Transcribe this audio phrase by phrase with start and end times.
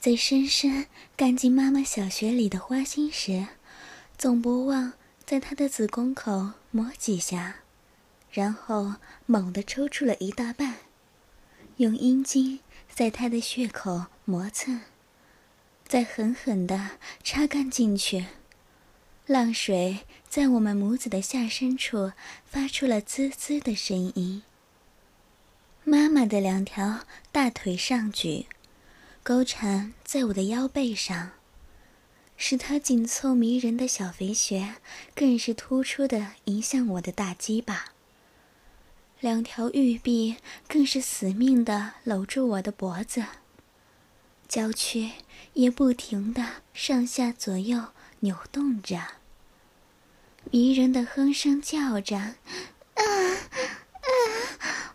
[0.00, 0.86] 在深深
[1.16, 3.48] 干进妈妈小穴里的花心时，
[4.16, 4.92] 总不忘
[5.26, 7.56] 在她的子宫口磨几下，
[8.30, 8.94] 然后
[9.26, 10.76] 猛地抽出了一大半，
[11.78, 12.60] 用阴茎
[12.94, 14.82] 在她的血口磨蹭，
[15.86, 16.90] 再狠狠地
[17.24, 18.26] 插干进去。
[19.26, 22.12] 浪水在我们母子的下身处
[22.46, 24.42] 发出了滋滋的声音。
[25.84, 27.00] 妈妈的两条
[27.32, 28.46] 大腿上举，
[29.28, 31.32] 勾缠在我的腰背上，
[32.38, 34.76] 使他紧凑迷人的小肥穴
[35.14, 37.90] 更是突出的迎向我的大鸡巴。
[39.20, 43.22] 两条玉臂更是死命的搂住我的脖子，
[44.48, 45.10] 娇躯
[45.52, 47.88] 也不停的上下左右
[48.20, 48.98] 扭动着，
[50.50, 52.34] 迷人的哼声叫着，啊
[52.94, 53.04] 啊，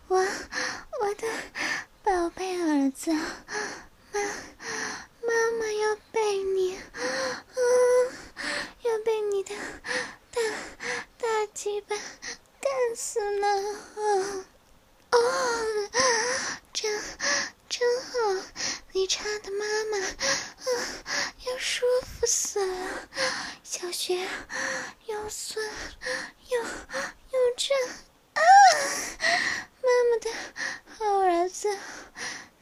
[0.08, 0.16] 我。
[0.16, 1.28] 我的
[2.02, 3.16] 宝贝儿子，
[4.14, 4.20] 妈，
[5.26, 6.78] 妈妈要被你，
[7.56, 8.12] 嗯，
[8.82, 9.52] 要被你的
[10.30, 10.40] 大
[11.18, 11.96] 大鸡巴
[12.60, 14.46] 干死了，啊，
[15.10, 15.18] 哦，
[16.72, 17.02] 真
[17.68, 18.44] 真好，
[18.92, 20.14] 你插的妈妈，啊，
[21.46, 23.08] 要舒服死了，
[23.64, 24.28] 小雪
[25.06, 25.64] 又酸
[26.50, 27.76] 又又胀，
[28.34, 28.40] 啊，
[29.82, 30.30] 妈妈的。
[30.96, 31.68] 好儿子，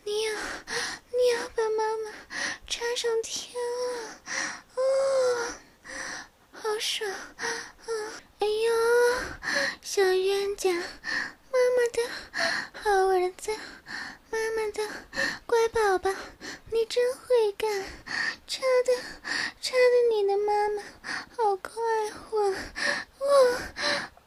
[0.04, 2.10] 你要你要把妈妈
[2.66, 4.24] 插上天了，
[4.74, 4.80] 哦，
[6.50, 7.44] 好爽，啊，
[8.38, 8.72] 哎呦，
[9.82, 12.02] 小冤家，妈妈的
[12.72, 13.54] 好儿子，
[14.30, 14.88] 妈妈的
[15.44, 16.10] 乖宝宝，
[16.70, 17.84] 你真会干，
[18.46, 18.96] 插的
[19.60, 20.82] 插的你的妈妈
[21.36, 21.70] 好快
[22.10, 22.54] 活，哇，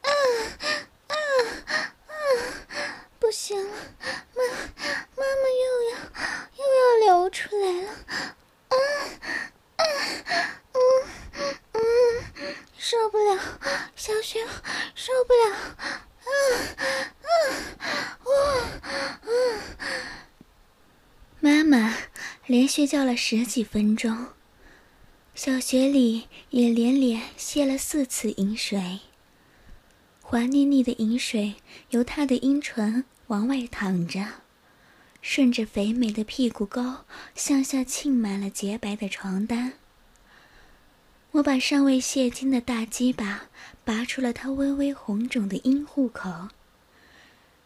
[0.02, 0.10] 啊
[1.08, 1.16] 啊
[2.08, 2.14] 啊！
[3.18, 3.78] 不行了，
[4.36, 4.44] 妈，
[5.16, 5.98] 妈妈又要
[6.58, 7.90] 又要流出来了，
[8.68, 8.76] 啊
[9.78, 9.84] 啊
[10.74, 10.78] 嗯
[11.74, 11.80] 嗯，
[12.78, 13.40] 受不了，
[13.96, 14.46] 小雪
[14.94, 15.86] 受不了，啊
[16.26, 16.32] 啊
[17.24, 17.26] 啊
[18.22, 19.28] 啊！
[21.40, 21.98] 妈妈
[22.86, 24.28] 连续叫了十几分钟，
[25.34, 29.00] 小雪里也连连泄了四次饮水，
[30.22, 31.56] 滑腻腻的饮水
[31.90, 33.06] 由她的阴唇。
[33.28, 34.24] 往外淌着，
[35.20, 36.98] 顺着肥美的屁股沟
[37.34, 39.74] 向下浸满了洁白的床单。
[41.32, 43.48] 我把尚未泄精的大鸡巴
[43.84, 46.50] 拔出了他微微红肿的阴户口。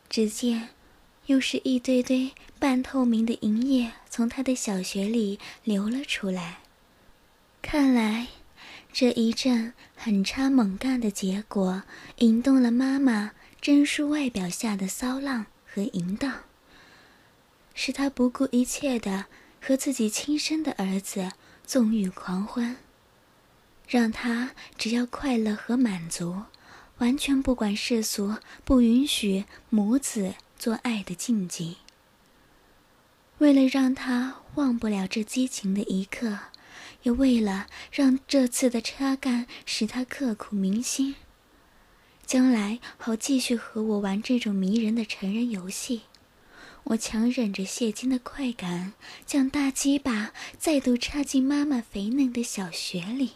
[0.10, 0.70] 只见，
[1.30, 6.58] 又是一堆堆半透明的银液从他的小穴里流了出来。
[7.62, 8.30] 看来，
[8.92, 11.84] 这一阵狠插猛干的结果，
[12.18, 13.32] 引动了妈妈。
[13.62, 16.44] 真淑外表下的骚浪和淫荡，
[17.76, 19.26] 使他不顾一切的
[19.62, 21.34] 和自己亲生的儿子
[21.66, 22.78] 纵欲狂欢，
[23.86, 26.44] 让他只要快乐和满足，
[27.00, 31.78] 完全不管世俗不允许母子做爱的禁忌。
[33.40, 36.38] 为了让他忘不了这激情的一刻，
[37.04, 41.16] 也为了让这次的插干使他刻骨铭心。
[42.26, 46.02] 将来好继续和我玩这种迷人的成人游戏，
[46.84, 48.94] 我强忍着泄精的快感，
[49.26, 53.32] 将大鸡巴再度插进妈妈肥嫩的小穴里，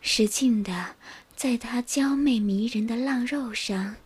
[0.00, 0.96] 使劲的
[1.36, 3.96] 在她娇媚迷人的浪肉上，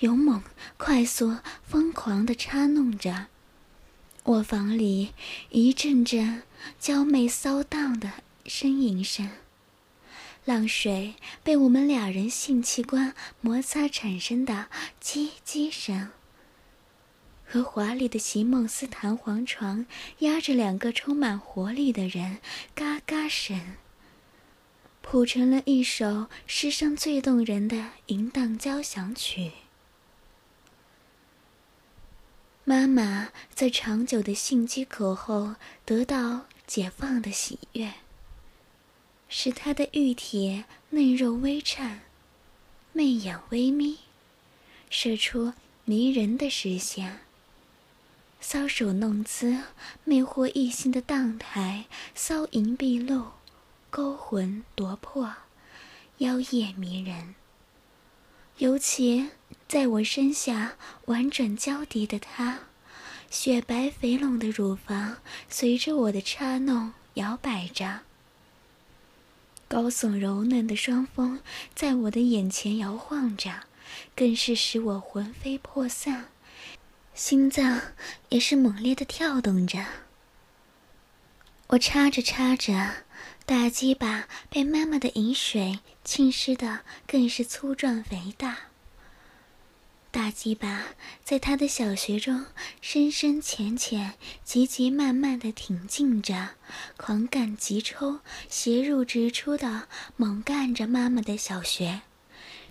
[0.00, 0.42] 勇猛、
[0.76, 3.26] 快速、疯狂的插弄着。
[4.24, 5.12] 卧房里
[5.50, 6.42] 一阵阵
[6.78, 8.12] 娇媚骚荡的
[8.44, 9.30] 呻吟声。
[10.44, 14.66] 浪水被我们俩人性器官摩擦产生的
[15.02, 16.10] 叽叽声，
[17.44, 19.86] 和华丽的席梦思弹簧床
[20.20, 22.38] 压着两个充满活力的人
[22.76, 23.74] 嘎嘎声，
[25.02, 29.50] 谱成了一首世上最动人的淫荡交响曲。
[32.68, 35.54] 妈妈在长久的性饥渴后
[35.84, 37.94] 得到解放的喜悦。
[39.28, 42.00] 使她的玉体嫩肉微颤，
[42.92, 43.98] 媚眼微眯，
[44.90, 45.52] 射出
[45.84, 47.20] 迷人的视线。
[48.42, 49.62] 搔首弄姿、
[50.02, 51.84] 魅惑异性的荡台，
[52.16, 53.28] 骚淫毕露，
[53.90, 55.36] 勾魂夺魄，
[56.18, 57.36] 妖冶迷人。
[58.58, 59.30] 尤其
[59.68, 60.76] 在我身下
[61.06, 62.60] 婉转娇滴的她，
[63.30, 65.18] 雪白肥隆的乳房
[65.48, 68.00] 随着我的插弄摇摆着，
[69.66, 71.40] 高耸柔嫩的双峰
[71.74, 73.64] 在我的眼前摇晃着，
[74.14, 76.26] 更是使我魂飞魄散，
[77.14, 77.80] 心脏
[78.28, 79.84] 也是猛烈的跳动着。
[81.68, 83.04] 我插着插着。
[83.44, 88.56] 大鸡巴被妈妈的饮水浸湿的，更是粗壮肥大。
[90.16, 90.86] 大鸡巴
[91.22, 92.46] 在他的小穴中
[92.80, 96.52] 深深浅浅、急急慢慢的挺进着，
[96.96, 102.00] 狂干急抽、斜入直出的猛干着妈妈的小穴，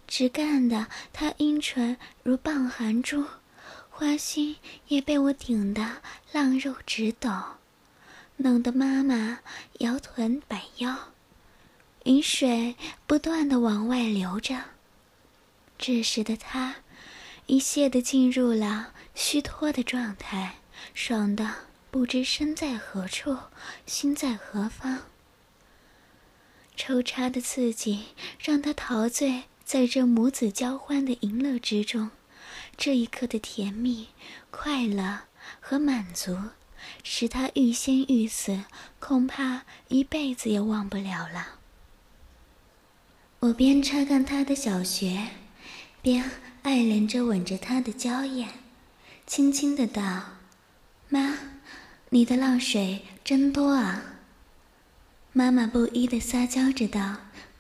[0.07, 3.25] 直干的他阴唇如棒含珠，
[3.91, 4.55] 花心
[4.87, 6.01] 也被我顶得
[6.31, 7.29] 浪肉直抖。
[8.37, 9.41] 弄得妈妈
[9.81, 11.13] 摇臀摆腰，
[12.05, 12.75] 饮水
[13.05, 14.59] 不断的往外流着。
[15.77, 16.77] 这时的他，
[17.47, 20.55] 一泻的进入了虚脱的状态，
[20.93, 21.53] 爽的
[21.91, 23.37] 不知身在何处，
[23.85, 25.03] 心在何方。
[26.75, 28.05] 抽插的刺激
[28.39, 32.11] 让他陶醉在这母子交欢的淫乐之中，
[32.75, 34.09] 这一刻的甜蜜、
[34.51, 35.21] 快乐
[35.59, 36.37] 和满足。
[37.03, 38.65] 使他欲仙欲死，
[38.99, 41.59] 恐怕一辈子也忘不了了。
[43.39, 45.29] 我边擦干他的小穴，
[46.03, 46.29] 边
[46.65, 48.49] 爱怜着吻着他的娇艳，
[49.27, 50.01] 轻轻的道
[51.09, 51.37] ：“妈，
[52.09, 54.03] 你的浪水真多啊。”
[55.31, 57.17] 妈妈不依的撒娇着道：“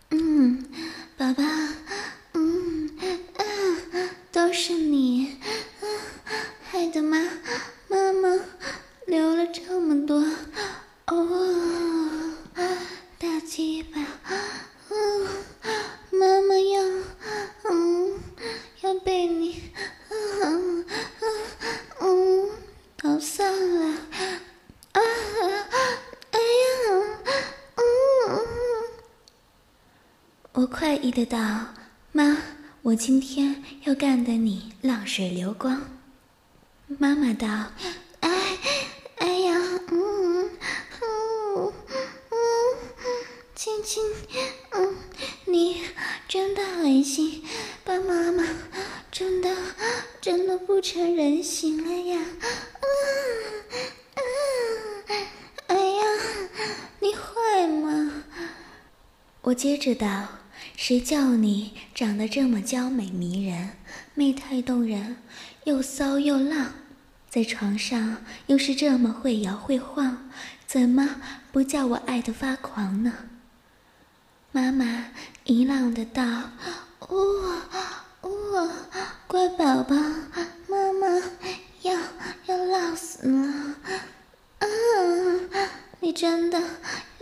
[0.09, 0.65] 嗯，
[1.15, 1.43] 宝宝，
[2.33, 5.37] 嗯，嗯，都是你，
[5.81, 5.85] 啊，
[6.63, 7.19] 害得妈，
[7.87, 8.39] 妈妈。”
[9.05, 10.17] 流了这么多，
[11.05, 12.33] 哦，
[13.19, 13.99] 大鸡巴，
[14.89, 15.27] 嗯，
[16.09, 16.81] 妈妈要，
[17.69, 18.19] 嗯，
[18.81, 19.61] 要被你，
[20.09, 20.85] 嗯嗯
[21.99, 22.49] 嗯，
[22.97, 23.95] 搞散了，
[24.93, 25.01] 啊，
[26.31, 26.75] 哎呀，
[27.75, 27.83] 嗯，
[31.23, 31.37] 道，
[32.11, 32.35] 妈，
[32.81, 35.81] 我今天要干得你浪水流光。
[36.87, 37.47] 妈妈道，
[38.21, 38.57] 哎。
[39.17, 39.57] 哎呀，
[39.91, 40.49] 嗯
[41.01, 41.73] 嗯
[42.31, 42.35] 嗯，
[43.55, 44.03] 亲亲，
[44.71, 44.95] 嗯，
[45.45, 45.83] 你
[46.27, 47.43] 真的恶心，
[47.83, 48.43] 把妈妈
[49.11, 49.55] 真的
[50.19, 52.25] 真的不成人形了呀，
[52.81, 52.87] 嗯
[54.15, 55.27] 嗯，
[55.67, 56.03] 哎呀，
[56.99, 58.23] 你坏吗？
[59.43, 60.27] 我接着道，
[60.77, 63.71] 谁叫你长得这么娇美迷人，
[64.13, 65.17] 媚态动人，
[65.63, 66.73] 又骚又浪。
[67.29, 70.29] 在床上又是这么会摇会晃，
[70.67, 73.13] 怎么不叫我爱得发狂呢？
[74.51, 75.07] 妈妈
[75.43, 76.23] 一浪的道
[76.99, 77.61] ：“哦
[78.21, 78.71] 哦，
[79.27, 79.95] 乖宝宝，
[80.67, 81.07] 妈妈
[81.81, 81.99] 要
[82.45, 83.75] 要浪死了，
[84.59, 85.49] 嗯，
[85.99, 86.61] 你真的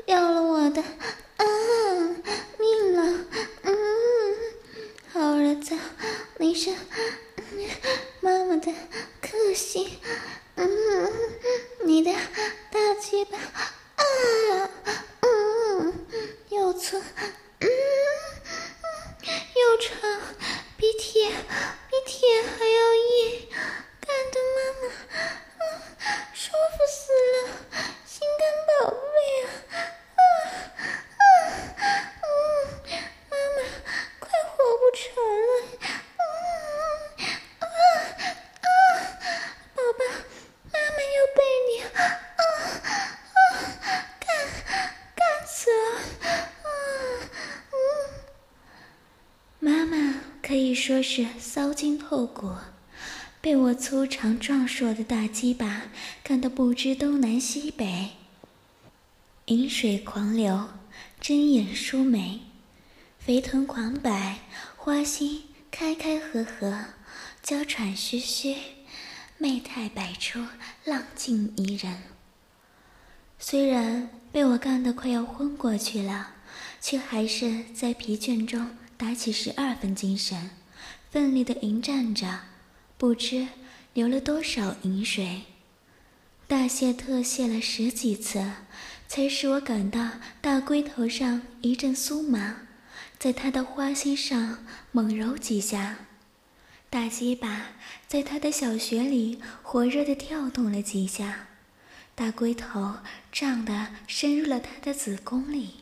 [0.05, 0.83] 要了我的
[1.45, 2.15] 啊
[2.57, 3.25] 命了，
[3.63, 3.73] 嗯，
[5.11, 5.77] 好儿子，
[6.37, 6.73] 你是。”
[8.21, 8.73] 妈妈的
[9.21, 9.99] 克星，
[10.55, 11.11] 嗯，
[11.81, 12.11] 你的
[12.71, 14.69] 大鸡巴啊，
[15.19, 16.05] 嗯，
[16.49, 16.97] 又粗，
[17.59, 17.67] 嗯，
[19.55, 20.21] 又长，
[20.77, 23.50] 比铁比铁还要硬，
[24.00, 24.83] 干的妈妈，
[25.59, 25.62] 嗯，
[26.33, 27.35] 舒服死了，
[28.05, 29.05] 心肝宝贝
[29.43, 29.77] 啊，
[30.15, 31.21] 啊
[31.77, 31.83] 啊，
[32.23, 32.25] 嗯，
[33.29, 33.57] 妈妈
[34.19, 35.51] 快活不成了。
[50.75, 51.11] 说
[51.74, 52.51] 是骚精透骨，
[53.42, 55.88] 被我粗长壮硕的大鸡巴
[56.24, 58.12] 干得不知东南西北，
[59.46, 60.70] 饮水狂流，
[61.20, 62.42] 睁眼舒眉，
[63.18, 64.42] 肥臀狂摆，
[64.77, 66.86] 花心开开合合，
[67.42, 68.56] 娇喘吁吁，
[69.39, 70.46] 媚态百出，
[70.86, 72.03] 浪静怡人。
[73.39, 76.36] 虽然被我干得快要昏过去了，
[76.80, 80.51] 却还是在疲倦中打起十二分精神。
[81.13, 82.39] 奋力的迎战着，
[82.98, 83.48] 不知
[83.93, 85.43] 流了多少饮水，
[86.48, 88.43] 大泄特泄了十几次，
[89.08, 92.62] 才使我感到大龟头上一阵酥麻，
[93.20, 96.08] 在他的花心上猛揉几下，
[96.89, 97.67] 大鸡巴
[98.08, 101.50] 在他的小穴里火热的跳动了几下，
[102.15, 102.96] 大龟头
[103.32, 105.75] 胀得深入了他的子宫里，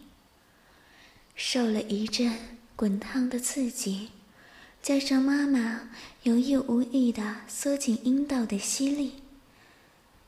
[1.38, 2.38] 受了一阵
[2.76, 4.10] 滚烫的刺激，
[4.82, 5.90] 加上妈妈
[6.24, 9.22] 有意无意的缩紧阴道的吸力，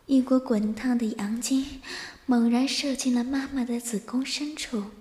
[0.06, 1.82] 一股滚烫的阳精
[2.28, 4.92] 猛然射进了妈妈的子宫深处，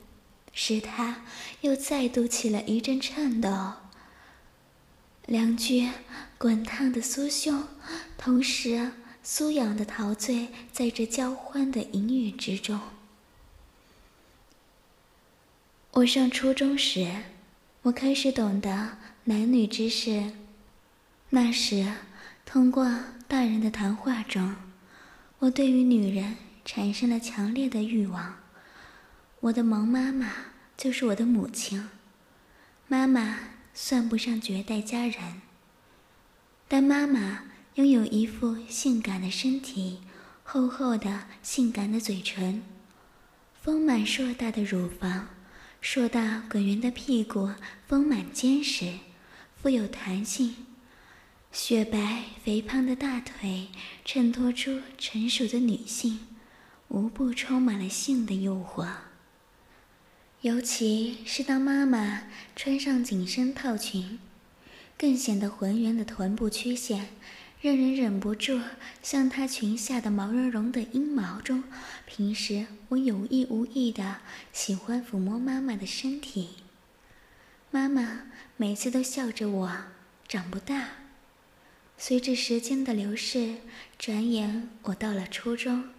[0.54, 1.24] 使她
[1.60, 3.74] 又再度起了一阵颤抖。
[5.26, 5.90] 两具
[6.38, 7.68] 滚烫的酥胸，
[8.16, 8.92] 同时
[9.22, 12.80] 酥痒的陶醉在这交欢的淫欲之中。
[15.92, 17.06] 我上初中时，
[17.82, 20.32] 我开始懂得男女之事。
[21.30, 21.92] 那时，
[22.44, 22.86] 通过
[23.26, 24.56] 大人的谈话中，
[25.38, 28.36] 我对于女人产生了强烈的欲望。
[29.40, 30.32] 我的萌妈妈
[30.76, 31.88] 就是我的母亲，
[32.88, 33.38] 妈妈。
[33.74, 35.40] 算不上绝代佳人，
[36.68, 37.44] 但妈妈
[37.76, 40.02] 拥有一副性感的身体，
[40.44, 42.62] 厚厚的性感的嘴唇，
[43.62, 45.28] 丰满硕大的乳房，
[45.80, 47.50] 硕大滚圆的屁股，
[47.86, 48.98] 丰满坚实，
[49.62, 50.56] 富有弹性，
[51.52, 53.68] 雪白肥胖的大腿
[54.04, 56.18] 衬托出成熟的女性，
[56.88, 58.88] 无不充满了性的诱惑。
[60.40, 62.24] 尤其是当妈妈
[62.56, 64.18] 穿上紧身套裙，
[64.98, 67.10] 更显得浑圆的臀部曲线，
[67.60, 68.60] 让人忍不住
[69.00, 71.62] 向她裙下的毛茸茸的阴毛中。
[72.04, 74.16] 平时我有意无意的
[74.52, 76.48] 喜欢抚摸妈妈的身体，
[77.70, 78.22] 妈妈
[78.62, 79.76] 每次都笑着我
[80.28, 80.90] 长不大。
[81.98, 83.56] 随着时间的流逝，
[83.98, 85.90] 转眼我到了初中。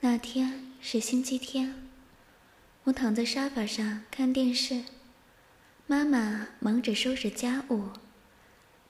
[0.00, 1.88] 那天是星期天。
[2.82, 4.82] 我躺在沙发上看电视，
[5.86, 7.90] 妈妈忙着收拾家务。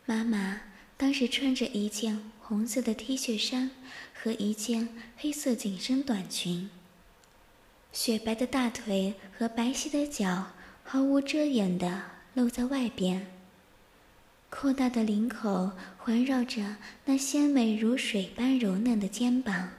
[0.07, 0.63] 妈妈
[0.97, 3.71] 当时穿着一件红色的 T 恤衫
[4.15, 4.89] 和一件
[5.19, 6.71] 黑色紧身短裙，
[7.93, 10.53] 雪白的大腿和白皙的脚
[10.83, 13.27] 毫无遮掩的露在外边，
[14.51, 19.71] 扩大的领口环绕着那鲜美如水般柔嫩的肩膀，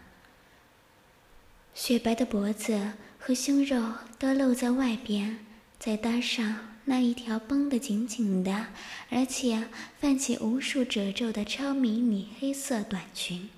[1.73, 2.93] 雪白的脖子。
[3.25, 5.45] 和胸肉都露在外边，
[5.79, 8.67] 再搭上那一条绷得紧紧的，
[9.09, 13.49] 而且泛起无数褶皱的超迷你黑色短裙。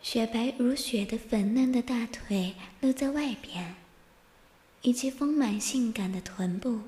[0.00, 3.74] 雪白如雪的粉嫩的大腿露在外边，
[4.82, 6.82] 以及丰满性感的臀部，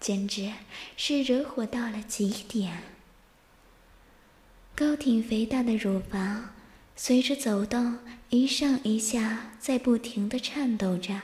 [0.00, 0.52] 简直
[0.96, 2.82] 是惹火到了极点。
[4.74, 6.50] 高挺肥大的乳房。
[7.00, 7.98] 随着走动，
[8.30, 11.22] 一上一下，在不停的颤抖着，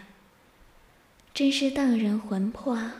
[1.35, 2.93] 真是荡人魂魄。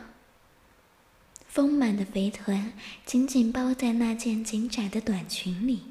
[1.47, 2.73] 丰满的肥臀
[3.05, 5.83] 紧紧包在那件紧窄的短裙里，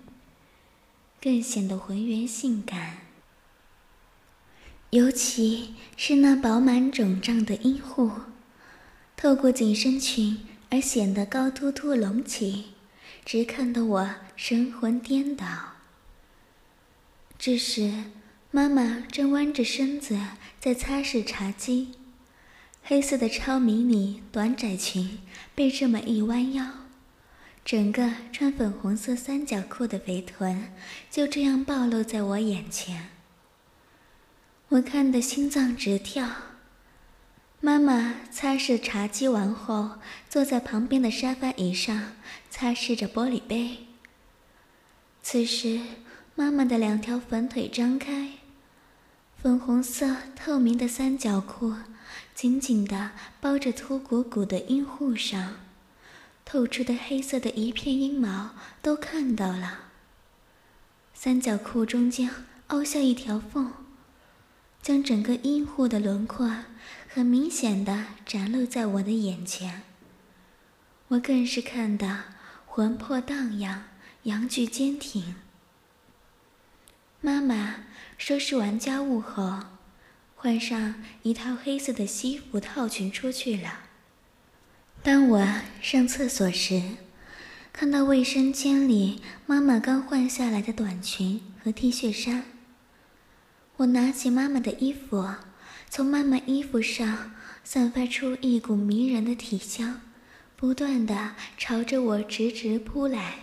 [1.23, 2.99] 更显得浑圆性感。
[4.91, 8.11] 尤其是那饱满肿胀的阴户，
[9.17, 10.39] 透过紧身裙
[10.71, 12.73] 而显得高突突隆起，
[13.25, 15.47] 直看得我神魂颠倒。
[17.39, 18.05] 这时，
[18.51, 20.19] 妈妈正弯着身子
[20.61, 21.93] 在擦拭茶几，
[22.83, 25.19] 黑色的超迷你短窄裙
[25.55, 26.67] 被这么一弯腰，
[27.65, 30.73] 整个穿粉红色三角裤的肥臀
[31.11, 33.11] 就这样暴露在我眼前。
[34.69, 36.54] 我看得心脏直跳。
[37.65, 39.93] 妈妈擦拭茶几完后，
[40.29, 42.13] 坐在旁边的沙发椅上
[42.51, 43.87] 擦拭着玻璃杯。
[45.23, 45.81] 此时。
[46.37, 48.33] 妈妈的两条粉腿张开，
[49.41, 51.75] 粉红色透明的三角裤
[52.35, 55.55] 紧紧地包着凸鼓鼓的阴户上，
[56.45, 58.51] 透出的黑色的一片阴毛
[58.83, 59.85] 都看到了。
[61.15, 62.29] 三角裤中间
[62.67, 63.73] 凹下一条缝，
[64.83, 66.51] 将整个阴户的轮廓
[67.15, 69.83] 很明显的展露在我的眼前。
[71.07, 72.25] 我更是看得
[72.67, 73.85] 魂魄荡漾，
[74.25, 75.37] 阳具坚挺。
[77.21, 77.85] 妈妈
[78.19, 79.61] 收拾完家务后，
[80.35, 83.83] 换上一套黑色的西服套裙出去了。
[85.01, 85.47] 当我
[85.81, 86.83] 上厕所时，
[87.73, 92.43] 看到卫生间里妈妈刚换下来的短裙和 T 恤衫。
[93.77, 95.33] 我拿起妈妈的衣服，
[95.89, 100.01] 从妈妈衣服上散发出一股迷人的体香，
[100.57, 103.41] 不断的朝着我直直扑来。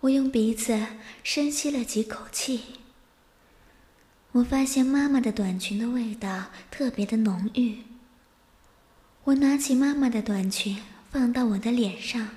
[0.00, 0.86] 我用鼻子
[1.22, 2.60] 深吸了几口气，
[4.32, 7.78] 我发现妈妈的短裙的味道特别的浓郁。
[9.24, 10.78] 我拿起妈妈的短裙
[11.10, 12.28] 放到我的脸上，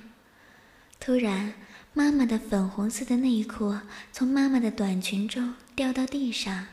[0.99, 1.53] 突然，
[1.93, 3.77] 妈妈的粉红色的内裤
[4.11, 6.67] 从妈妈的短裙中掉到地上，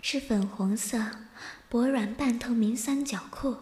[0.00, 1.04] 是粉红色，
[1.70, 3.56] 薄软半透明三角裤。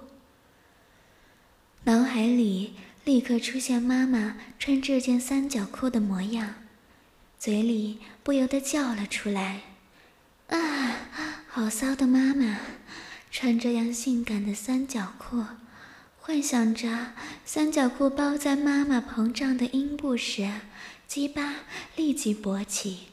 [1.84, 2.72] 脑海里
[3.04, 6.54] 立刻出现妈妈穿这件三角裤的模样，
[7.38, 9.60] 嘴里不由得叫了出来
[10.48, 11.10] ：“啊，
[11.48, 12.60] 好骚的妈妈，
[13.30, 15.44] 穿这样性感的三角裤！”
[16.18, 17.12] 幻想着
[17.44, 20.50] 三角裤包在妈妈膨胀的阴部时，
[21.06, 21.56] 鸡巴
[21.94, 23.08] 立即勃起。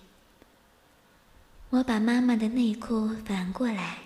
[1.71, 3.99] 我把妈妈的内裤反过来，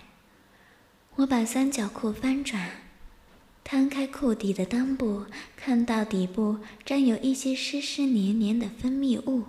[1.20, 2.70] 我把三角裤翻转，
[3.62, 9.44] 摊开裤底的裆部，看到底部沾有一些湿湿黏黏的分泌物。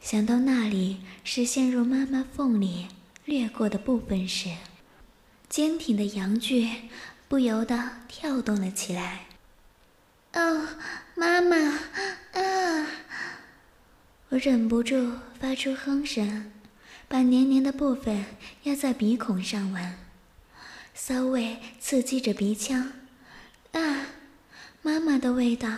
[0.00, 2.88] 想到那里是陷入妈妈缝里
[3.24, 4.50] 掠过的部分时，
[5.48, 6.70] 坚挺的阳具。
[7.28, 9.26] 不由得跳动了起来。
[10.34, 10.68] 哦，
[11.16, 11.56] 妈妈
[12.32, 12.86] 啊！
[14.28, 16.52] 我忍不住发出哼声，
[17.08, 18.24] 把黏黏的部分
[18.62, 19.94] 压在鼻孔上闻，
[20.98, 22.92] 骚味刺激着鼻腔。
[23.72, 24.06] 啊，
[24.80, 25.68] 妈妈的味道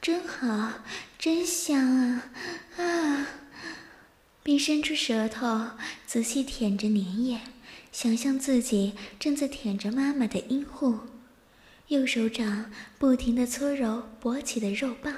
[0.00, 0.72] 真好，
[1.18, 2.30] 真香啊！
[2.78, 3.26] 啊，
[4.42, 5.72] 并伸出舌头
[6.06, 7.40] 仔细舔着粘液。
[7.92, 11.00] 想象自己正在舔着妈妈的阴户，
[11.88, 15.14] 右手掌不停地搓揉勃起的肉棒，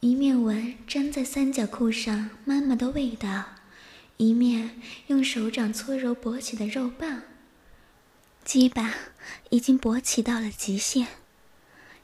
[0.00, 3.44] 一面闻粘在三角裤上妈妈的味道，
[4.16, 7.22] 一面用手掌搓揉勃起的肉棒。
[8.44, 8.94] 鸡巴
[9.50, 11.06] 已经勃起到了极限，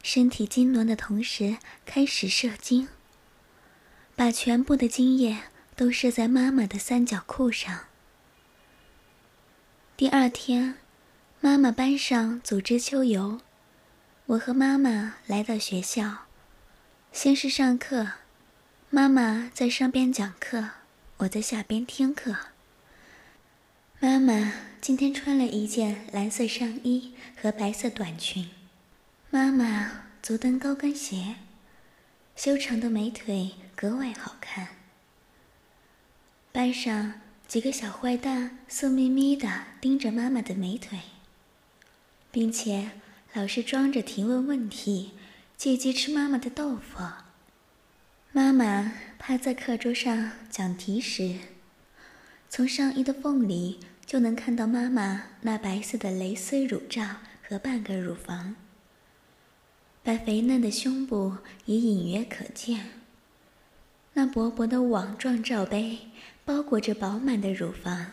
[0.02, 2.88] 身体痉挛的同时开始射精，
[4.16, 5.38] 把全部的精液
[5.76, 7.84] 都射在妈妈的三角裤上。
[9.96, 10.76] 第二天，
[11.40, 13.42] 妈妈班上组织秋游，
[14.24, 16.26] 我和妈妈来到学校。
[17.12, 18.12] 先是上课，
[18.88, 20.70] 妈妈在上边讲课，
[21.20, 22.34] 我在下边听课。
[23.98, 28.48] 妈妈今天穿了一件蓝色上衣和白色短裙，
[29.28, 31.34] 妈妈足蹬高跟鞋，
[32.34, 34.68] 修长的美腿格外好看。
[36.52, 37.20] 班上。
[37.50, 41.00] 几个小坏蛋色眯眯的盯着妈妈的美腿，
[42.30, 42.92] 并且
[43.32, 45.14] 老是装着提问问题，
[45.56, 47.02] 借机吃妈妈的豆腐。
[48.32, 51.36] 妈妈趴在课桌上讲题时，
[52.48, 57.16] 从上衣的缝里就能看到妈妈那白色的蕾丝乳罩
[57.46, 58.54] 和半个乳房，
[60.02, 62.90] 把肥嫩的胸部也隐约可见。
[64.12, 65.98] 那薄薄的网状罩杯。
[66.42, 68.06] 包裹着饱满的乳房，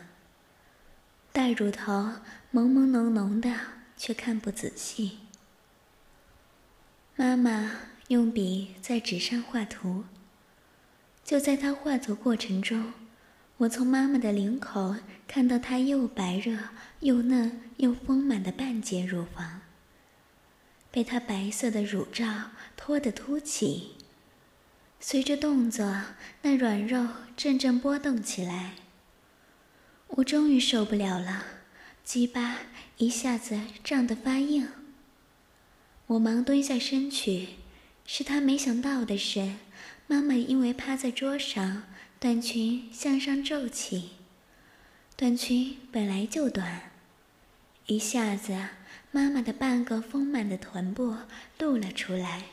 [1.31, 2.11] 大乳头
[2.53, 3.51] 朦朦胧胧的，
[3.95, 5.19] 却看不仔细。
[7.15, 7.71] 妈妈
[8.07, 10.05] 用笔在纸上画图，
[11.25, 12.93] 就在他画图过程中，
[13.57, 14.95] 我从妈妈的领口
[15.27, 16.57] 看到她又白热
[17.01, 19.59] 又嫩又丰满的半截乳房，
[20.89, 23.95] 被她白色的乳罩托得凸起。
[25.01, 26.03] 随着动作，
[26.43, 28.75] 那软肉阵阵波动起来。
[30.07, 31.43] 我终于受不了了，
[32.05, 32.59] 鸡巴
[32.95, 34.69] 一下子胀得发硬。
[36.07, 37.49] 我忙蹲下身去，
[38.09, 39.55] 使他没想到的是，
[40.07, 41.83] 妈妈因为趴在桌上，
[42.21, 44.11] 短裙向上皱起。
[45.17, 46.91] 短裙本来就短，
[47.87, 48.69] 一下子，
[49.11, 51.17] 妈妈的半个丰满的臀部
[51.59, 52.45] 露了出来。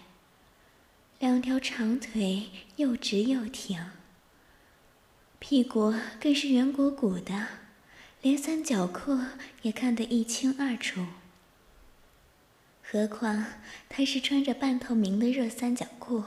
[1.20, 3.78] 两条长腿又直又挺，
[5.38, 7.46] 屁股更是圆鼓鼓的，
[8.20, 9.20] 连三角裤
[9.62, 11.06] 也看得一清二楚。
[12.94, 13.46] 何况
[13.88, 16.22] 他是穿着半透明的热三角裤，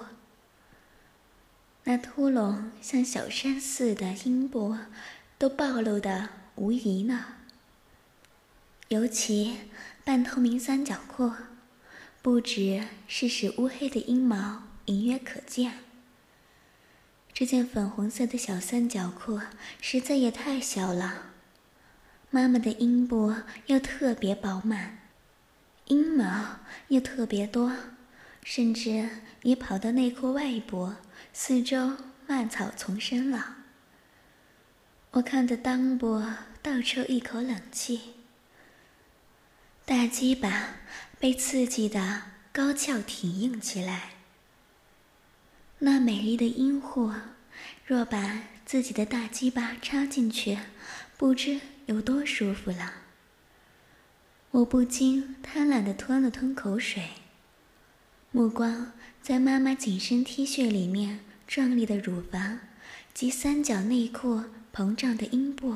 [1.86, 4.76] 那凸隆像小山似的阴部
[5.38, 7.36] 都暴露的无疑呢。
[8.90, 9.60] 尤其
[10.04, 11.32] 半透明三角裤，
[12.22, 14.64] 不只是使乌黑的阴毛。
[14.88, 15.72] 隐约可见，
[17.34, 19.40] 这件粉红色的小三角裤
[19.80, 21.32] 实在也太小了。
[22.30, 23.34] 妈妈的阴部
[23.68, 24.97] 又特别饱满，
[25.88, 27.74] 阴毛又特别多，
[28.44, 29.10] 甚至
[29.44, 30.94] 也跑到内裤外部，
[31.34, 33.56] 四周蔓草丛生了。
[35.12, 36.22] 我看得裆部
[36.62, 38.16] 倒抽一口冷气，
[39.86, 40.76] 大鸡巴
[41.20, 44.12] 被刺激的高翘挺硬起来。
[45.80, 47.14] 那美丽的阴户，
[47.86, 50.58] 若把自己的大鸡巴插进去，
[51.18, 53.07] 不知有多舒服了。
[54.52, 57.10] 我不禁贪婪地吞了吞口水，
[58.32, 62.60] 目光在妈妈紧身 T 恤里面壮丽的乳房
[63.14, 65.76] 及三角内裤膨胀的阴部，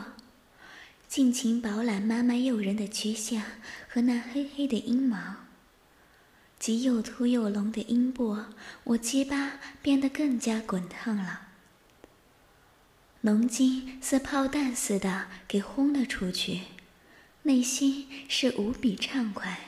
[1.07, 3.43] 尽情饱览妈妈诱人的曲线
[3.89, 5.36] 和那黑黑的阴毛，
[6.57, 8.38] 及又凸又隆的阴部，
[8.86, 11.49] 我鸡巴变得更加滚烫了。
[13.21, 16.62] 浓精似炮弹似的给轰了出去，
[17.43, 19.60] 内心是无比畅快。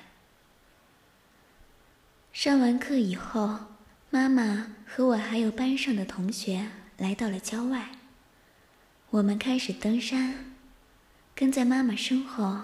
[2.31, 3.59] 上完课以后，
[4.09, 7.89] 妈妈和我还有班上的同学来到了郊外。
[9.09, 10.53] 我们开始登山，
[11.35, 12.61] 跟在妈妈身后，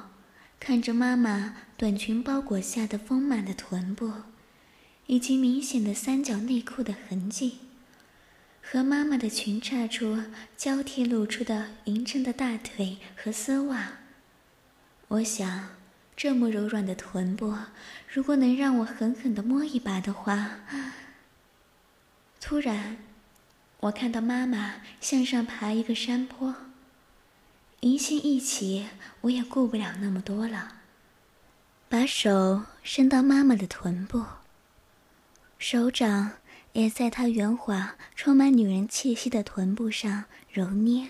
[0.60, 4.12] 看着妈妈短裙包裹下的丰满的臀部，
[5.08, 7.60] 以及明显的三角内裤的痕迹。
[8.62, 10.20] 和妈妈的裙衩处
[10.56, 13.99] 交替露出的匀称的大腿和丝袜，
[15.10, 15.70] 我想，
[16.16, 17.58] 这么柔软的臀部，
[18.08, 20.60] 如果能让我狠狠地摸一把的话。
[22.40, 22.98] 突然，
[23.80, 26.54] 我看到妈妈向上爬一个山坡，
[27.80, 28.88] 银心一起，
[29.22, 30.76] 我也顾不了那么多了，
[31.90, 34.24] 把手伸到妈妈的臀部，
[35.58, 36.34] 手掌。
[36.74, 41.10] 也在她圆滑、充满女人气息的臀部上揉捏，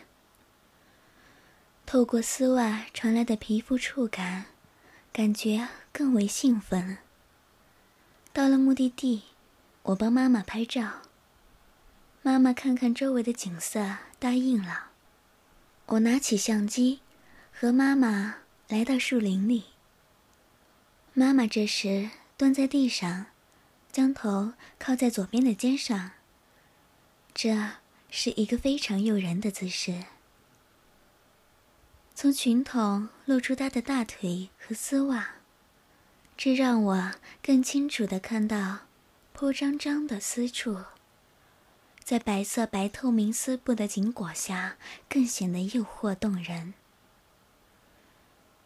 [1.91, 4.45] 透过丝袜传来的皮肤触感，
[5.11, 6.99] 感觉更为兴奋。
[8.31, 9.23] 到了目的地，
[9.81, 11.01] 我帮妈妈拍照。
[12.21, 14.91] 妈妈看看周围的景色，答应了。
[15.87, 16.99] 我拿起相机，
[17.51, 18.35] 和妈妈
[18.67, 19.63] 来到树林里。
[21.15, 23.25] 妈妈这时蹲在地上。
[23.91, 26.11] 将头靠在左边的肩上，
[27.33, 27.71] 这
[28.11, 30.03] 是一个非常诱人的姿势。
[32.21, 35.35] 从裙筒露出她的大腿和丝袜，
[36.35, 38.79] 这让我更清楚的看到
[39.31, 40.81] 铺张张的私处，
[42.03, 44.75] 在白色白透明丝布的紧裹下，
[45.07, 46.73] 更显得诱惑动人。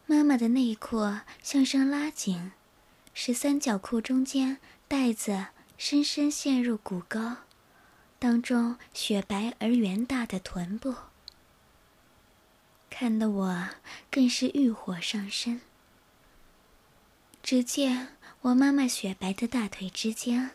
[0.07, 2.53] 妈妈的内裤向上拉紧，
[3.13, 4.57] 使三角裤中间。
[4.87, 5.45] 带子
[5.77, 7.19] 深深陷入骨沟，
[8.17, 10.95] 当中雪白而圆大的臀部，
[13.03, 13.67] 看得我
[14.09, 15.59] 更是欲火上身。
[17.41, 20.51] 只见我妈妈雪白的大腿之间，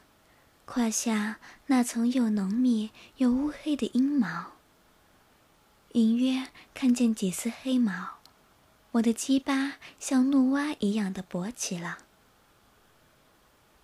[0.65, 4.53] 胯下那层又浓密又乌黑的阴毛，
[5.93, 8.21] 隐约看见几丝黑毛，
[8.93, 11.99] 我的鸡巴像怒蛙一样的勃起了。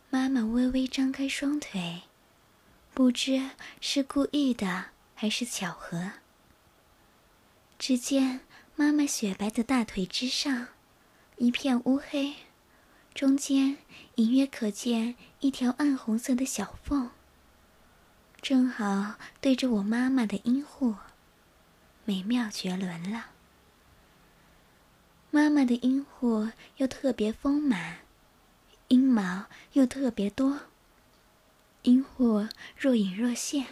[0.09, 2.05] 妈妈微微张开双腿，
[2.95, 3.51] 不知
[3.83, 6.13] 是故意的还是巧合。
[7.77, 8.41] 只见
[8.77, 10.67] 妈妈雪白的大腿之上，
[11.37, 12.35] 一片乌黑，
[13.15, 13.79] 中间
[14.17, 17.11] 隐约可见一条暗红色的小缝，
[18.43, 20.97] 正好对着我妈妈的阴户，
[22.05, 23.27] 美妙绝伦了。
[25.31, 27.99] 妈妈的阴户又特别丰满。
[28.89, 30.61] 阴毛又特别多，
[31.83, 33.67] 阴户若隐若现。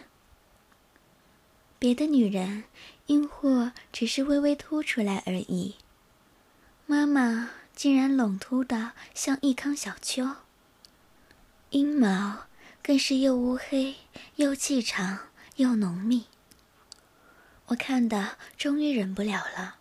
[1.83, 2.63] 别的女人
[3.07, 5.75] 阴户只是微微凸出来而已，
[6.85, 10.37] 妈妈竟然拢凸的像一康小丘。
[11.71, 12.45] 阴毛
[12.81, 13.95] 更是又乌黑
[14.37, 16.27] 又气长又浓密。
[17.65, 19.75] 我看的终于忍不了了，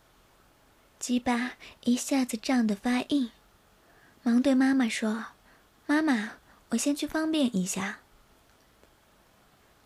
[0.98, 1.52] 鸡巴
[1.84, 3.30] 一下子胀得发硬。
[4.24, 5.26] 忙对妈妈说
[5.86, 6.32] ：“妈妈，
[6.70, 8.00] 我先去方便一下。”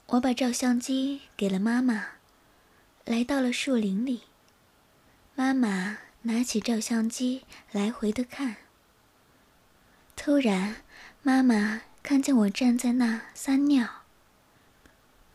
[0.07, 2.11] 我把照相机给了妈妈，
[3.05, 4.23] 来到了树林里。
[5.35, 8.57] 妈妈拿起照相机来回的看。
[10.15, 10.77] 突然，
[11.23, 14.03] 妈妈看见我站在那撒尿。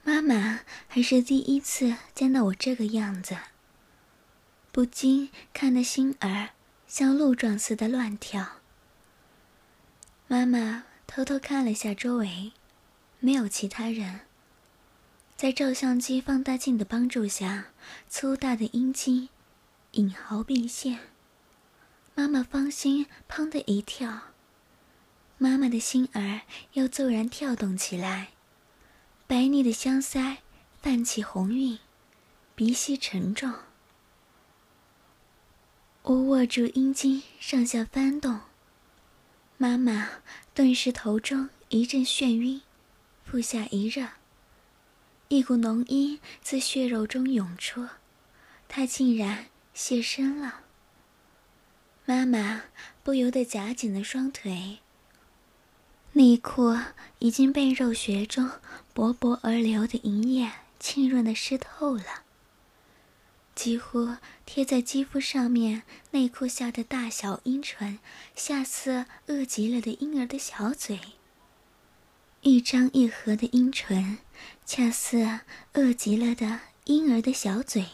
[0.03, 3.37] 妈妈还是第一次见到我这个样子，
[4.71, 6.51] 不禁看得心儿
[6.87, 8.61] 像鹿撞似的乱跳。
[10.27, 12.53] 妈妈偷偷看了下周围，
[13.19, 14.21] 没有其他人。
[15.41, 17.69] 在照相机放大镜的帮助下，
[18.07, 19.27] 粗大的阴茎
[19.93, 20.99] 引毫并现。
[22.13, 24.35] 妈妈芳心砰的一跳，
[25.39, 26.41] 妈妈的心儿
[26.73, 28.33] 又骤然跳动起来，
[29.25, 30.37] 白腻的香腮
[30.79, 31.79] 泛起红晕，
[32.53, 33.51] 鼻息沉重。
[36.03, 38.41] 我握住阴茎，上下翻动。
[39.57, 40.07] 妈妈
[40.53, 42.61] 顿时头中一阵眩晕，
[43.25, 44.07] 腹下一热，
[45.31, 47.87] 一股浓阴自血肉中涌出，
[48.67, 50.63] 她竟然现身了。
[52.03, 52.63] 妈妈
[53.01, 54.79] 不由得夹紧了双腿，
[56.11, 56.77] 内裤
[57.19, 58.51] 已经被肉穴中
[58.93, 62.23] 勃勃而流的银液浸润的湿透了。
[63.55, 67.99] 几乎贴在肌肤上面，内裤下的大小阴唇，
[68.35, 70.99] 下似饿极了的婴儿的小嘴。
[72.41, 74.17] 一张一合的阴唇，
[74.65, 75.41] 恰似
[75.73, 77.85] 饿极了的婴儿的小嘴。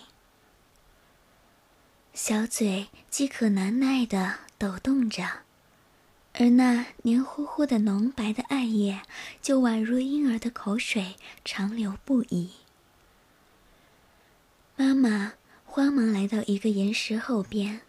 [2.14, 5.42] 小嘴饥渴难耐的抖动着，
[6.34, 9.02] 而那黏糊糊的浓白的艾叶，
[9.42, 12.52] 就宛如婴儿的口水，长流不已。
[14.76, 15.34] 妈妈。
[15.70, 17.82] 慌忙来到一个岩石后边。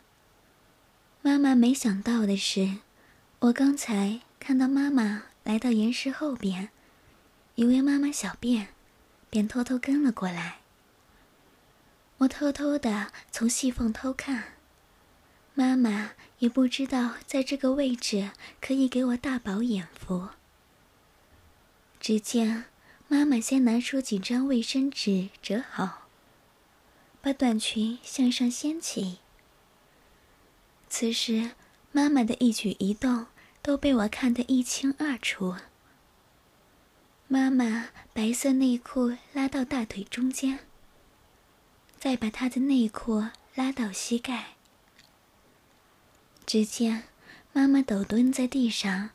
[1.23, 2.81] 妈妈没想到的是，
[3.38, 6.68] 我刚才看到妈妈来到岩石后边，
[7.54, 8.68] 以为妈妈小便，
[9.30, 10.58] 便偷偷跟了过来。
[12.18, 14.58] 我偷偷的从细缝偷看，
[15.54, 20.28] 妈妈也不知道在这个位置可以给我大饱眼福。
[21.98, 22.66] 只见
[23.08, 26.08] 妈妈先拿出几张卫生纸折好。
[27.22, 29.20] 把短裙向上掀起。
[30.90, 31.52] 此时，
[31.90, 33.28] 妈妈的一举一动
[33.68, 35.57] 都被我看得一清二楚。
[37.26, 40.61] 妈妈白色内裤拉到大腿中间，
[41.98, 44.54] 再把她的内裤拉到膝盖。
[46.46, 47.09] 只见
[47.52, 49.11] 妈妈抖蹲在地上，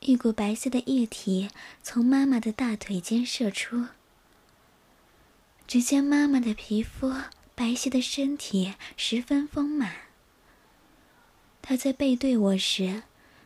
[0.00, 1.48] 一股白色的液体
[1.82, 3.86] 从妈妈的大腿间射出。
[5.66, 7.10] 只见妈妈的皮肤
[7.54, 9.94] 白皙的身体十分丰满。
[11.62, 13.04] 她在背对我时，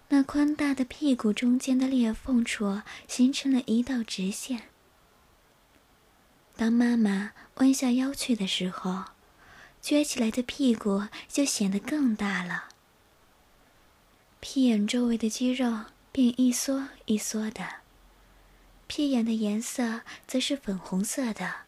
[0.09, 4.69] 那宽大的屁股中间的裂缝处形成了一道直线。
[6.57, 9.05] 当妈妈弯下腰去的时候，
[9.83, 12.69] 撅起来的屁股就显得更大了。
[14.41, 17.67] 屁眼周围的肌肉便一缩一缩的，
[18.87, 21.67] 屁眼的颜色则是粉红色的。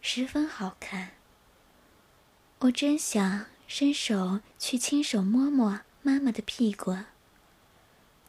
[0.00, 1.10] 十分好看。
[2.60, 6.96] 我真想伸手去亲手摸摸妈妈的屁股。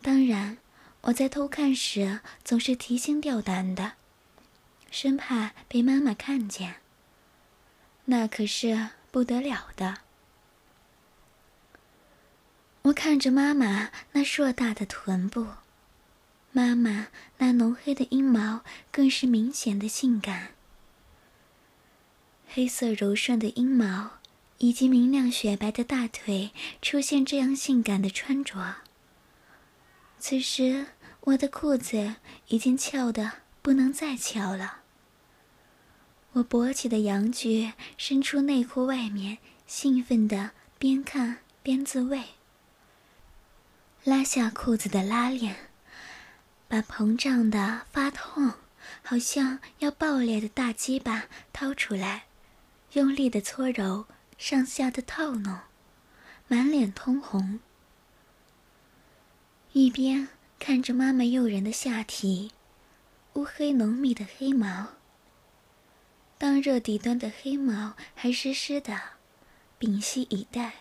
[0.01, 0.57] 当然，
[1.01, 3.93] 我在偷看时总是提心吊胆的，
[4.89, 6.75] 生怕被妈妈看见。
[8.05, 9.99] 那可是不得了的。
[12.83, 15.47] 我看着妈妈那硕大的臀部，
[16.51, 20.55] 妈妈那浓黑的阴毛更是明显的性感。
[22.47, 24.19] 黑色柔顺的阴毛，
[24.61, 26.51] 以及明亮雪白的大腿，
[26.83, 28.75] 出现这样性感的穿着。
[30.19, 30.85] 此时，
[31.21, 32.17] 我的裤子
[32.49, 33.31] 已经翘得
[33.63, 34.81] 不能再翘了。
[36.33, 42.21] 我勃起的阳具伸出内裤外面，兴奋地边看边自慰。
[44.03, 45.55] 拉下裤子的拉链，
[46.67, 48.53] 把膨胀的发痛，
[49.01, 52.25] 好像要爆裂的大鸡巴掏出来。
[52.93, 54.05] 用力的搓揉，
[54.41, 55.59] 上下的套弄，
[56.47, 57.59] 满脸通红。
[59.71, 62.51] 一边看着妈妈诱人的下体，
[63.33, 64.93] 乌黑浓密的黑毛。
[66.39, 68.99] 当热底端的黑毛还湿湿的，
[69.77, 70.73] 屏息以待。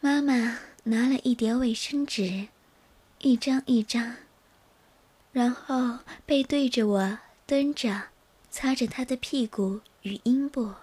[0.00, 2.48] 妈妈拿了一叠卫生纸，
[3.18, 4.16] 一张一张，
[5.30, 8.04] 然后背对着我蹲着，
[8.50, 9.82] 擦着她的屁股。
[10.00, 10.74] 与阴部，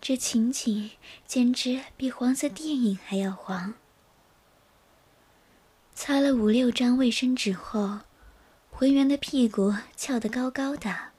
[0.00, 0.92] 这情景
[1.26, 3.74] 简直比黄色电影还要黄。
[5.94, 8.00] 擦了五六张卫生纸后，
[8.70, 11.10] 浑圆的屁股翘得高高的，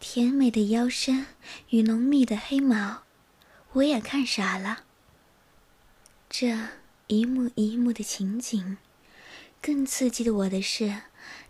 [0.00, 1.26] 甜美的腰身
[1.68, 3.02] 与浓密的黑毛，
[3.72, 4.84] 我也看傻了。
[6.30, 6.56] 这
[7.08, 8.78] 一幕一幕的情景，
[9.60, 11.02] 更刺激的我的是，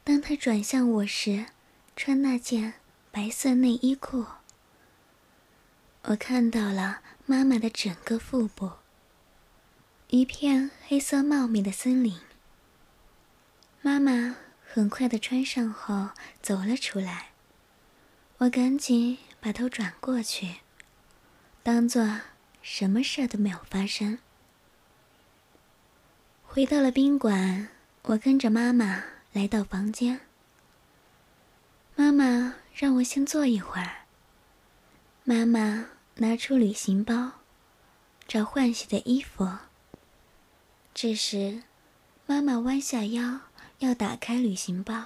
[0.03, 1.47] 当他转向我时，
[1.95, 2.75] 穿那件。
[3.13, 4.27] 白色内衣裤，
[6.09, 8.71] 我看到了妈妈的整个腹部，
[10.09, 12.21] 一片黑色茂密的森林。
[13.83, 17.31] 妈妈很快的穿上后走了出来，
[18.39, 20.59] 我赶紧把头转过去，
[21.65, 22.21] 当做
[22.63, 24.19] 什么事都没有发生。
[26.45, 27.69] 回到了宾馆，
[28.03, 30.21] 我跟着妈妈来到房间，
[31.97, 32.55] 妈妈。
[32.77, 34.03] 让我先坐一会儿。
[35.25, 35.87] 妈妈
[36.17, 37.33] 拿出旅行包，
[38.27, 39.47] 找换洗的衣服。
[40.95, 41.63] 这时，
[42.27, 43.41] 妈妈弯下腰
[43.81, 45.05] 要打开旅行包。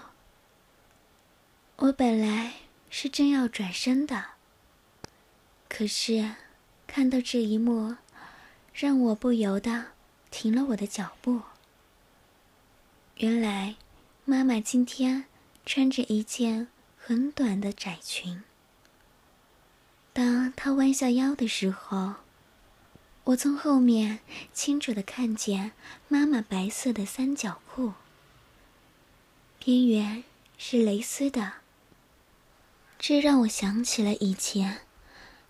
[1.76, 2.54] 我本来
[2.88, 4.24] 是正要转身的，
[5.68, 6.34] 可是
[6.86, 7.96] 看到这一幕，
[8.72, 9.86] 让我不由得
[10.30, 11.42] 停了我的脚步。
[13.16, 13.76] 原来，
[14.24, 15.24] 妈妈今天
[15.64, 16.68] 穿着一件。
[17.02, 18.44] 很短的窄裙，
[20.12, 22.14] 当他弯下腰的时候，
[23.24, 24.20] 我从后面
[24.52, 25.72] 清楚的看见
[26.08, 27.92] 妈妈白色的三角裤，
[29.58, 30.24] 边缘
[30.58, 31.52] 是蕾丝的。
[32.98, 34.80] 这让我想起了以前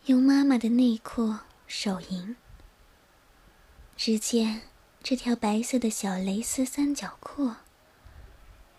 [0.06, 2.36] 用妈妈的内裤手淫。
[3.96, 4.62] 只见
[5.02, 7.52] 这条白色的小蕾丝三角裤，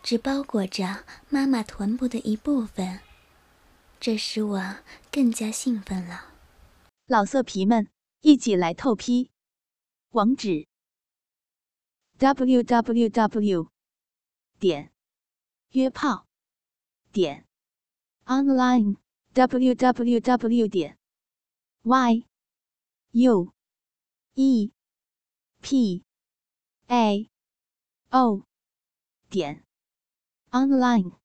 [0.03, 2.99] 只包裹着妈妈臀部的一部分。
[4.01, 4.59] 这使我
[5.11, 6.33] 更加兴奋了。
[7.05, 7.87] 老色皮们，
[8.21, 9.29] 一起来透批！
[10.09, 10.67] 网址
[12.17, 13.71] ：w w w
[14.59, 14.91] 点
[15.73, 16.25] 约炮
[17.11, 17.45] 点
[18.25, 18.97] online
[19.33, 20.97] w w w 点
[21.83, 22.25] y
[23.11, 23.53] u
[24.33, 24.71] e
[25.61, 26.03] p
[26.87, 27.29] a
[28.09, 28.47] o
[29.29, 29.63] 点
[30.49, 31.20] online。